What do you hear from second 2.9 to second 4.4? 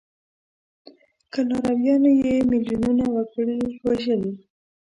وګړي وژلي.